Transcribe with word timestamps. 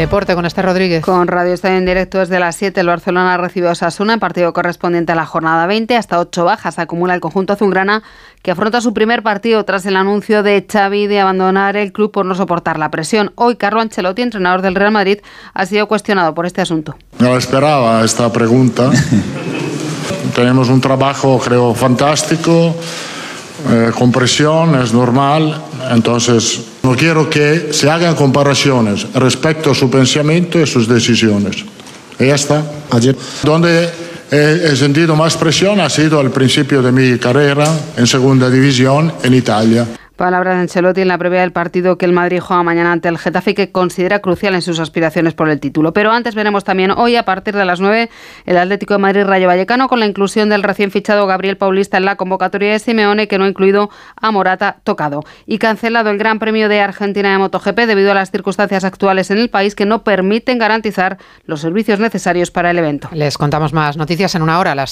deporte 0.00 0.34
con 0.34 0.46
este 0.46 0.62
Rodríguez. 0.62 1.04
Con 1.04 1.28
Radio 1.28 1.52
Estadio 1.52 1.76
en 1.76 1.84
directo 1.84 2.20
desde 2.20 2.40
las 2.40 2.56
7, 2.56 2.80
el 2.80 2.86
Barcelona 2.86 3.36
recibió 3.36 3.68
a 3.68 3.74
Sasuna, 3.74 4.14
en 4.14 4.18
partido 4.18 4.50
correspondiente 4.54 5.12
a 5.12 5.14
la 5.14 5.26
jornada 5.26 5.66
20. 5.66 5.94
Hasta 5.94 6.18
8 6.18 6.42
bajas 6.42 6.78
acumula 6.78 7.14
el 7.14 7.20
conjunto 7.20 7.52
azulgrana, 7.52 8.02
que 8.40 8.50
afronta 8.50 8.80
su 8.80 8.94
primer 8.94 9.22
partido 9.22 9.62
tras 9.66 9.84
el 9.84 9.96
anuncio 9.96 10.42
de 10.42 10.66
Xavi 10.66 11.06
de 11.06 11.20
abandonar 11.20 11.76
el 11.76 11.92
club 11.92 12.12
por 12.12 12.24
no 12.24 12.34
soportar 12.34 12.78
la 12.78 12.90
presión. 12.90 13.32
Hoy 13.34 13.56
Carlo 13.56 13.82
Ancelotti, 13.82 14.22
entrenador 14.22 14.62
del 14.62 14.74
Real 14.74 14.90
Madrid, 14.90 15.18
ha 15.52 15.66
sido 15.66 15.86
cuestionado 15.86 16.34
por 16.34 16.46
este 16.46 16.62
asunto. 16.62 16.96
No 17.18 17.36
esperaba 17.36 18.02
esta 18.02 18.32
pregunta. 18.32 18.90
Tenemos 20.34 20.70
un 20.70 20.80
trabajo, 20.80 21.38
creo, 21.44 21.74
fantástico 21.74 22.74
eh, 23.68 23.90
con 23.96 24.12
presión, 24.12 24.80
es 24.80 24.92
normal. 24.92 25.60
Entonces, 25.90 26.60
no 26.82 26.94
quiero 26.94 27.28
que 27.28 27.68
se 27.72 27.90
hagan 27.90 28.14
comparaciones 28.14 29.12
respecto 29.14 29.72
a 29.72 29.74
su 29.74 29.90
pensamiento 29.90 30.60
y 30.60 30.66
sus 30.66 30.88
decisiones. 30.88 31.64
Y 32.18 32.26
ya 32.26 32.34
está. 32.34 32.64
Ayer. 32.90 33.16
Donde 33.42 33.90
he 34.30 34.76
sentido 34.76 35.16
más 35.16 35.36
presión 35.36 35.80
ha 35.80 35.90
sido 35.90 36.20
al 36.20 36.30
principio 36.30 36.82
de 36.82 36.92
mi 36.92 37.18
carrera 37.18 37.66
en 37.96 38.06
segunda 38.06 38.48
división 38.48 39.12
en 39.22 39.34
Italia. 39.34 39.86
Palabras 40.20 40.56
de 40.56 40.60
Ancelotti 40.60 41.00
en 41.00 41.08
la 41.08 41.16
previa 41.16 41.40
del 41.40 41.50
partido 41.50 41.96
que 41.96 42.04
el 42.04 42.12
Madrid 42.12 42.40
juega 42.40 42.62
mañana 42.62 42.92
ante 42.92 43.08
el 43.08 43.16
Getafe 43.16 43.54
que 43.54 43.72
considera 43.72 44.18
crucial 44.18 44.54
en 44.54 44.60
sus 44.60 44.78
aspiraciones 44.78 45.32
por 45.32 45.48
el 45.48 45.60
título. 45.60 45.94
Pero 45.94 46.12
antes 46.12 46.34
veremos 46.34 46.62
también 46.62 46.90
hoy 46.90 47.16
a 47.16 47.24
partir 47.24 47.56
de 47.56 47.64
las 47.64 47.80
9 47.80 48.10
el 48.44 48.56
Atlético 48.58 48.92
de 48.92 48.98
Madrid 48.98 49.24
Rayo 49.24 49.46
Vallecano 49.46 49.88
con 49.88 49.98
la 49.98 50.04
inclusión 50.04 50.50
del 50.50 50.62
recién 50.62 50.90
fichado 50.90 51.26
Gabriel 51.26 51.56
Paulista 51.56 51.96
en 51.96 52.04
la 52.04 52.16
convocatoria 52.16 52.72
de 52.72 52.78
Simeone 52.78 53.28
que 53.28 53.38
no 53.38 53.44
ha 53.44 53.48
incluido 53.48 53.88
a 54.14 54.30
Morata 54.30 54.80
tocado 54.84 55.24
y 55.46 55.56
cancelado 55.56 56.10
el 56.10 56.18
Gran 56.18 56.38
Premio 56.38 56.68
de 56.68 56.82
Argentina 56.82 57.32
de 57.32 57.38
MotoGP 57.38 57.78
debido 57.86 58.10
a 58.10 58.14
las 58.14 58.30
circunstancias 58.30 58.84
actuales 58.84 59.30
en 59.30 59.38
el 59.38 59.48
país 59.48 59.74
que 59.74 59.86
no 59.86 60.04
permiten 60.04 60.58
garantizar 60.58 61.16
los 61.46 61.62
servicios 61.62 61.98
necesarios 61.98 62.50
para 62.50 62.70
el 62.70 62.78
evento. 62.78 63.08
Les 63.12 63.38
contamos 63.38 63.72
más 63.72 63.96
noticias 63.96 64.34
en 64.34 64.42
una 64.42 64.58
hora. 64.58 64.74
Las 64.74 64.88